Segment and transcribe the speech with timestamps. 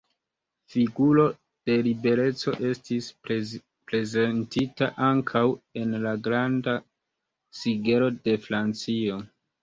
[0.75, 1.23] Figuro
[1.69, 3.09] de Libereco estis
[3.91, 5.43] prezentita ankaŭ
[5.81, 6.75] en la Granda
[7.59, 9.19] Sigelo de Francio.